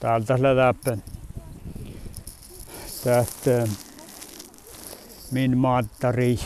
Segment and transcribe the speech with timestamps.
[0.00, 1.02] täältä läpi.
[3.04, 3.68] Tästä
[5.30, 6.38] min maattari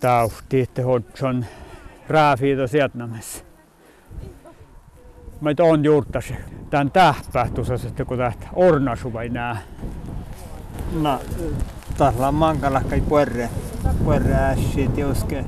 [0.00, 1.44] tauhti, että hodson
[2.08, 3.44] rääfiitä sieltämässä.
[5.40, 6.32] Mä on juurtas
[6.70, 9.62] tämän tähpähtusa sitten kun tähtä ornasu vai nää.
[10.92, 11.20] No,
[11.98, 13.50] tahla mankala kai puerre.
[14.04, 15.44] Puerre ässi tioske.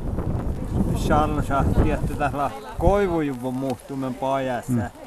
[0.97, 4.73] Shalsa tietty tahla koivujuvun muuttumen pajassa.
[4.73, 5.05] Mm.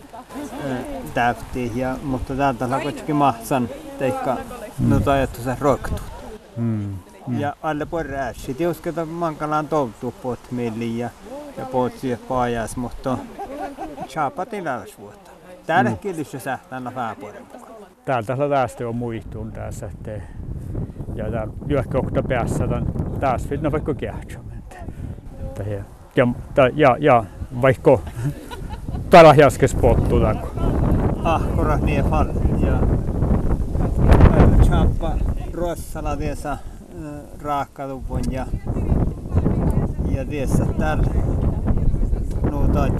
[1.13, 4.37] Täytti, ja, mutta täältä on kuitenkin mahsan teikka
[4.79, 6.01] no tajattu se roktut.
[6.57, 6.95] Mm.
[7.27, 7.39] Mm.
[7.39, 10.39] Ja alle puerre ässi tioske mankalaan toutuu pot
[10.97, 11.09] ja,
[11.57, 13.17] ja pot siihen pajas, mutta
[14.07, 14.63] Chaapatin
[14.99, 15.31] vuotta.
[15.65, 15.97] Täällä mm.
[15.97, 17.43] kilissä sähtää vähän mukaan.
[18.05, 20.11] Täältä tästä on muistuun tässä, että
[21.15, 24.77] ja täällä lyökkohta päässä on taas finna vaikka kiehtomente.
[26.15, 26.25] Ja,
[26.73, 27.23] ja, ja
[27.61, 27.99] vaikka
[29.09, 30.47] täällä jaskes pottu takko.
[31.23, 32.29] Ah, korra niin fall.
[32.65, 32.79] Ja
[34.63, 35.17] chappa
[35.53, 36.57] ruossala tiesa
[37.41, 38.45] raakkaluvun ja
[40.11, 41.07] ja tiesa täällä
[42.51, 42.93] nuutat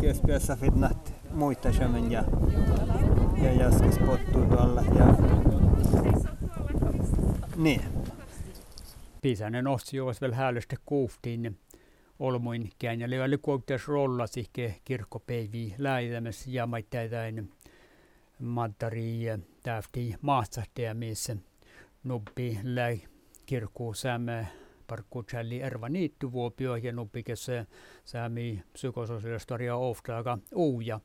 [0.00, 2.24] keskiössä fitnat muita sömmen ja,
[3.42, 4.82] ja jaskes pottuu tuolla.
[4.98, 5.14] Ja...
[7.56, 7.80] Niin.
[9.22, 11.58] Pisanen ossi jos vielä häälöstä kuuftiin
[12.18, 17.52] olmoin käännä välillä kuoktas rolla sihke kirkkopeivi läitämässä ja maittaitain
[18.38, 19.20] mattari
[19.62, 21.36] tähti maastahtaja missä
[22.04, 23.00] nuppi läi
[23.46, 24.44] kirkkuun sämä
[24.86, 27.52] parkkutsalli erva niittyvuopio ja nuppikessa
[28.04, 31.00] säämi psykososiaalistoria oftaga uuja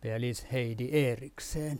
[0.00, 1.78] pelis Heidi Erikseen.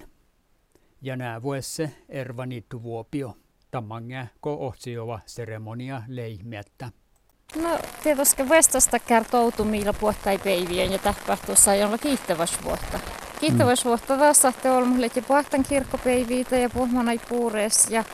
[1.03, 3.37] Ja nää vuesse erva niittyvuopio
[3.70, 6.91] tammange ko otsiova seremonia leimettä.
[7.55, 11.70] No tietysti vestasta kertoutu millä puhtai peivien ja tähpähtuussa
[12.03, 13.00] kiittäväsvuotta.
[13.41, 14.19] Kiittäväsvuotta mm.
[14.20, 18.05] taas saatte olmulle ja puhtan kirkkopeiviitä ja puhmanai puurees ja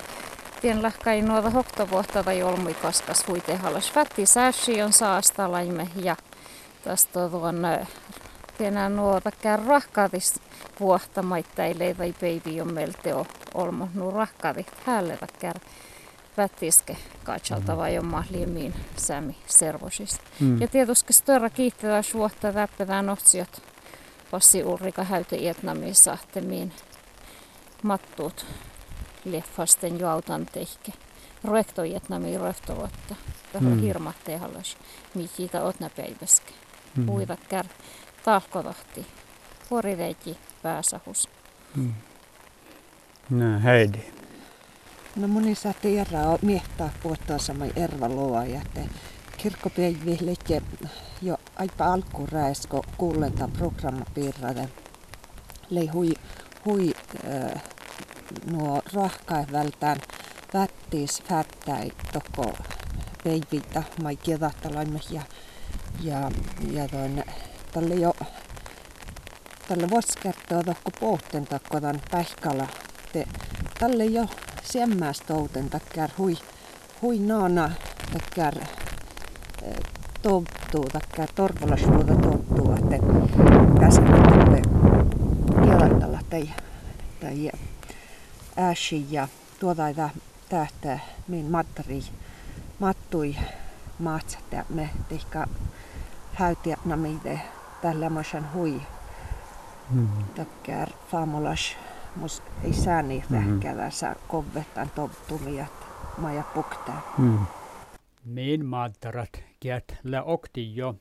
[0.61, 3.95] tien lahkai nuota hoktovuotta tai olmui kaskas huite halas.
[3.95, 6.17] Vätti sääsi on saastalaimme ja
[6.85, 7.63] tästä tuon
[8.59, 10.41] tienää nuota kär rahkaatis
[10.81, 13.25] vuotta maittaille vai peivi on meiltä
[13.55, 15.59] olmo nu rahkaati häälle kär
[16.37, 20.21] vättiske katsalta vai on mahliimiin sämi servosis.
[20.41, 20.61] Mm.
[20.61, 23.63] Ja tietysti störra kiittää suotta täppedään otsiot
[24.31, 26.73] passi urrika häyte Vietnamiin sahtemiin
[27.83, 28.47] mattuut
[29.25, 30.93] leffasten jo autan tehke.
[31.43, 33.15] Projekto Vietnamiin röftovuotta.
[33.53, 33.81] Tähän mm.
[33.81, 34.77] hirmatte hallas,
[35.15, 36.53] mitä otna päiväske.
[36.97, 37.07] Mm.
[37.07, 37.67] Puida kär
[38.25, 39.07] tahkovahti.
[39.69, 41.29] Puoriveiti pääsahus.
[41.77, 41.95] Mm.
[43.31, 44.22] No Heidi.
[45.17, 48.81] No moni saa tiedä on miehtää puhuttaa sama erva luo ja että
[49.37, 50.35] kirkkopäiville
[51.23, 54.69] jo aika alkuräis, kun kuulenta programmapiirralle
[55.71, 56.15] lei hui,
[56.65, 56.93] hui
[57.29, 57.63] äh,
[58.51, 60.01] nuo rahkaivältään
[60.55, 62.57] vättiis fättäi toko
[63.25, 65.23] peivitä mai kedahtalaime ja
[66.01, 66.31] ja
[66.73, 67.25] ja ton
[67.73, 68.15] tälle jo
[69.69, 72.69] tälle voskertoa tokko pohten takkotan päihkala
[73.13, 73.27] te
[73.79, 74.27] tälle jo
[74.63, 76.37] siemmästä outen takkar hui
[77.03, 77.71] hui naana
[78.13, 78.55] takkar
[79.63, 79.77] eh,
[80.23, 82.97] tottuu takkar torvalasvuota tottuu että
[83.81, 84.63] käsittelyä
[85.69, 86.51] jalattalla tai
[87.21, 87.51] tai
[88.59, 89.29] äsi ja
[89.61, 89.83] tuota
[90.49, 92.03] tähtää min mattari
[92.79, 93.37] mattui
[93.99, 95.47] maatsatta me tehkä
[96.33, 97.41] häytiä namide
[97.83, 98.11] tällä
[98.55, 98.83] hui
[99.91, 100.09] mm.
[100.35, 101.77] takkar faamolas
[102.17, 105.67] mus ei saa niin vähkävä saa kovettaan tottumia
[106.19, 107.15] maja puktaa.
[107.19, 107.39] Mm.
[108.25, 110.95] Min mattarat kiät lä okti jo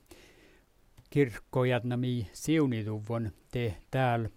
[1.09, 4.29] kirkkojat nami siunituvon te täällä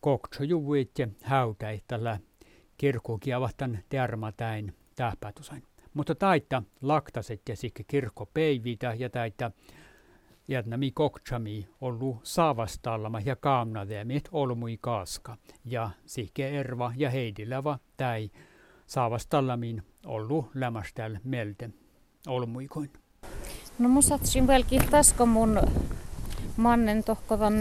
[0.00, 2.18] kokso juvuit ja häytäittällä
[2.76, 5.62] kirkkokiavahtan termatäin tähpätusain.
[5.94, 9.50] Mutta taita laktaset ja sikke kirkkopeivitä ja taita
[10.76, 15.36] mi kokchami ollu saavastallama ja kaamnadeemit olmui kaaska.
[15.64, 18.30] Ja sikke erva ja heidilava täi
[18.86, 21.70] saavastallamin ollu lämästäl melte
[22.26, 22.90] olmuikoin.
[23.78, 25.60] No mun satsin velki tasko mun
[26.56, 27.54] mannen tohkovan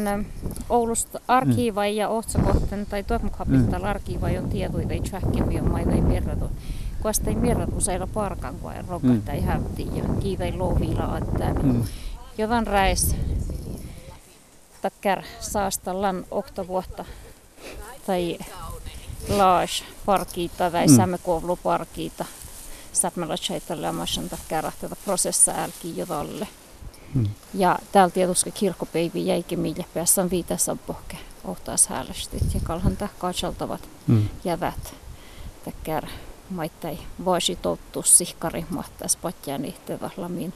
[0.70, 1.96] Oulusta mm.
[1.96, 3.88] ja otsakohten tai tuomakapital mm.
[3.88, 6.52] arkiiva on tietoja ei tsähkempi on maita ei mirratu.
[7.02, 11.64] Koska ei mirratu saada parkan kun ei rokata ei hävti ja kiitä ei louvilla että
[11.64, 11.84] mm.
[12.40, 13.16] Jotain räis
[14.82, 17.06] takkar saastallan oktovuotta
[18.08, 18.38] tai
[19.30, 20.96] laas parkiita tai mm.
[20.96, 22.26] sämmekoulu parkiita.
[22.94, 24.72] Säpmällä chaitalle ja masan takkar
[25.06, 26.48] prosessa älki jotalle.
[27.14, 27.30] Mm.
[27.54, 31.18] Ja täällä tietysti kirkkopeivi jäikin mille päässä on viitessä pohke.
[31.46, 34.30] ohtaas häälestit ja kalhan tahkaajaltavat Mm.
[34.44, 34.94] jävät.
[35.66, 36.06] Täkkär
[36.50, 40.54] maittai voisi tottu sihkari mahtais patjaa niitä lamin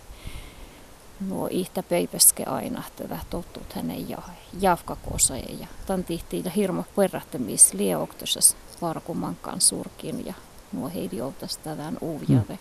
[1.27, 4.17] nuo ihtä peipeske aina, tätä tottut hänen ja
[4.61, 10.33] javkakosa ja tämän tihtiin ja hirmo perrähtämis lieoktosas varkumankaan surkin ja
[10.73, 12.59] nuo heidi outas tämän uujave.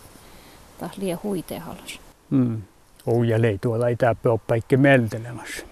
[0.79, 1.99] Tää lie huitehalas.
[2.29, 2.61] Mm.
[3.05, 5.65] Ouja lei tuolla ei tää ole paikki meltelemässä.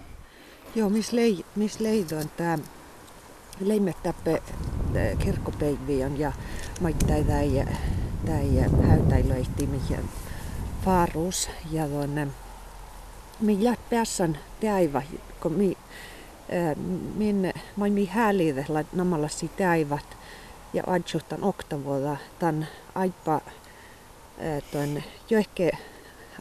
[0.74, 2.58] Joo, missä lei, mis leidoin tämä
[3.60, 4.42] leimettäppe
[5.18, 6.32] kirkkopeivion ja
[6.80, 7.64] maittai täi,
[8.26, 8.48] täi
[8.88, 10.08] häytäilöihti mihin
[10.84, 12.28] faarus ja tuonne
[13.42, 15.02] millä päässän täivä,
[15.40, 15.76] kun mi,
[16.52, 16.76] äh,
[17.14, 20.16] min, mä mi häliidellä namalasi täivät
[20.72, 25.70] ja adjuhtan oktavuoda tämän aipa äh, tuon johke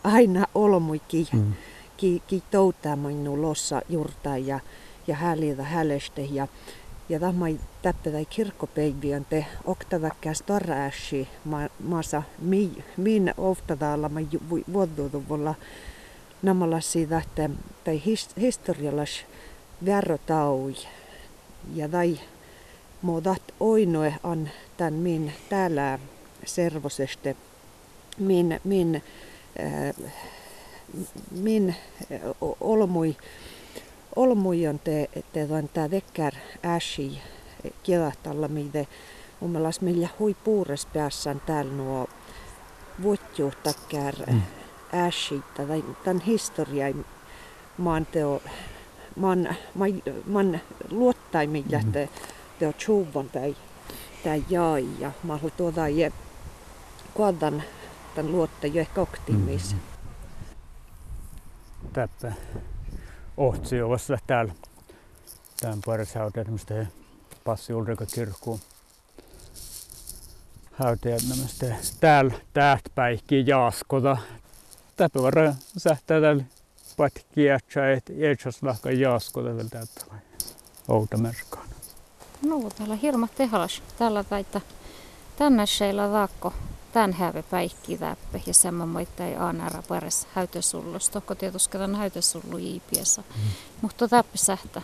[0.04, 1.54] aina olmuikin Mm.
[1.98, 4.60] ki, ki toutaa minun lossa jurta ja,
[5.08, 6.48] ja häliitä hälestä ja
[7.10, 7.46] ja tämä
[7.82, 14.20] täppä kirkkopeiviön te oktaväkkääs torrääsi ma, maassa mi, min oftadaalla ma
[14.74, 15.56] vuoduuduvulla namalla
[16.80, 17.50] siitä että
[17.84, 19.26] tai his, historiallas
[19.86, 20.76] värrotaui
[21.74, 22.20] ja tai
[23.02, 26.00] muodat oinoe on tän min täällä
[26.46, 27.36] servoseste
[28.18, 29.04] min min
[29.60, 30.12] äh,
[31.32, 31.76] min
[32.62, 33.18] olmui
[34.16, 36.34] olmui on te, te on tää vekkär
[36.66, 37.22] äsi
[37.84, 38.88] kielahtalla mide
[39.40, 42.10] mun mielestä meillä hui puures päässään täällä nuo
[43.02, 44.61] vuotjuhtakkär Mm.
[44.94, 46.86] Äsi tai tämän historia
[47.78, 48.42] maan teo
[49.16, 51.92] maan, maan, maan luottai millä Mhm.
[51.92, 52.10] te
[52.60, 53.56] teo tjuvon tai
[54.24, 56.12] tai jai ja mä haluan tuoda je
[57.14, 57.64] kuodan
[58.16, 59.74] tämän luotta jo ehkä oktimis.
[59.74, 59.80] Mm.
[61.94, 62.34] Täppä
[63.38, 64.54] ohtsi ovassa täällä.
[65.62, 66.86] Tämän parissa hauteet, mistä
[67.44, 68.60] passi Ulrika kirkkuun.
[71.30, 71.66] Nämistä
[72.00, 74.18] täällä täät päihki jaaskota.
[75.02, 76.44] Täppä varra sähtää täällä
[76.98, 77.56] patkia,
[77.96, 80.06] että eetsäs lahka jaaskota vielä täältä.
[80.88, 81.68] Outa merkkaan.
[82.46, 83.84] No, täällä hirma tehalas.
[83.98, 84.62] Täällä taita
[85.38, 86.54] tänne sheillä taakko.
[86.94, 91.10] Tän häve päikki täppä ja sama moittai aanara pares häytesullus.
[91.10, 93.22] Tokko tietysti tämän häytesullu iipiessä.
[93.22, 93.52] Mm.
[93.82, 94.82] Mutta täppä sähtä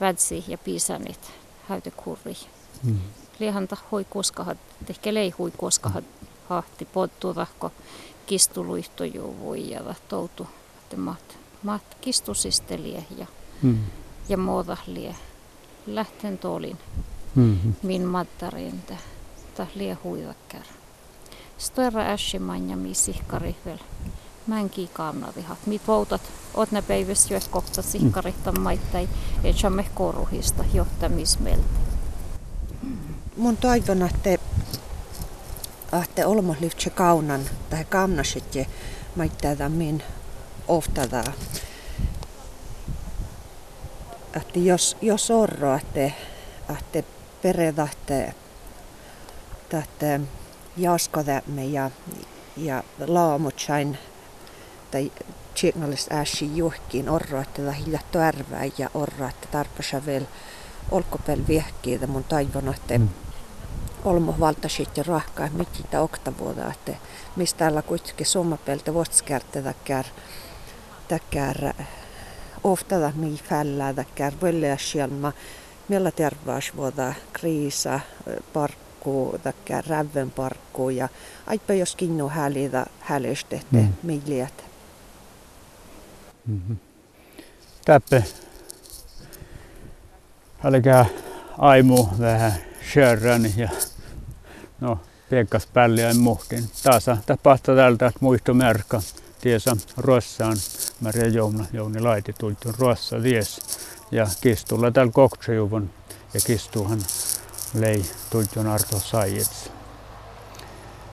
[0.00, 1.30] vädsi ja piisanit
[1.68, 2.36] häytekurri.
[2.82, 2.98] Mm.
[3.38, 4.58] Liehanta hui koskahat,
[4.90, 6.04] ehkä lei hui koskahat
[6.52, 7.72] hahti pottu tahko
[8.26, 10.46] kistuluihtojuu voi ja toutu.
[10.82, 13.26] Että maat, maat kistusisteliä ja,
[13.62, 13.78] Mm.
[14.28, 15.16] ja muodahlie.
[15.86, 16.78] Lähten tolin
[17.34, 17.74] Mm.
[17.82, 18.96] min mattarin tä,
[19.54, 20.62] tä lie huidakkär.
[21.58, 23.78] Störa äshiman ja mi sihkari vel.
[24.46, 25.58] Mänki kaamnavihat.
[25.66, 26.20] Mit voutat,
[26.54, 29.08] oot ne päiväs jo kohta sihkarihtan maittai,
[29.44, 31.64] et samme koruhista johtamismeltä.
[33.36, 34.38] Mun toivon, että
[36.00, 37.40] että olmo lyftse kaunan
[37.70, 38.64] tai kaamnasit ja
[39.16, 40.02] maittaa min
[40.68, 41.24] oftada.
[44.36, 46.10] Että jos, jos orro, että,
[46.78, 47.02] että
[47.42, 48.32] pereda, että,
[49.78, 50.20] että
[50.76, 51.90] jaskodamme ja,
[52.56, 53.98] ja laamutsain
[54.90, 55.12] tai
[55.60, 60.26] tjengallis äsi juhkiin orro, että hiljattu ärvää ja orro, että tarpeessa vielä
[60.90, 63.08] olkopel viehkiitä mun toivon, että Mm.
[64.04, 66.92] Olmo valtasit ja rahkaa mititä oktavuoda, että
[67.36, 70.04] mistä täällä kuitenkin sommapeltä vuotiskärtä täkkär,
[71.08, 71.72] täkkär
[72.64, 74.32] oftada mi fällää täkkär
[74.78, 75.32] sielma,
[75.88, 78.00] millä tervaas vuoda kriisa,
[78.52, 81.08] parkku, täkkär rävven parkku ja
[81.46, 83.80] aipa jos kinnu häälitä häälystehte Mm.
[83.80, 83.92] mm.
[84.02, 84.64] miljät.
[86.46, 86.76] Mm-hmm.
[87.84, 88.22] Täppä.
[90.64, 91.06] Älkää
[91.58, 92.52] aimu vähän
[92.94, 93.68] sörrän ja
[94.82, 94.98] no
[95.30, 96.64] piekkas pälliä ja muhtin.
[96.82, 99.02] Taas tapahtuu täältä, että muistomerkka
[99.40, 100.56] tiesä Rossaan.
[101.00, 103.60] Maria Jouna, Jouni Laiti tultu Rossa ties.
[104.10, 105.90] Ja kistulla täällä koksejuvon
[106.34, 106.98] ja kistuhan
[107.74, 109.70] lei tultun Arto Saijets.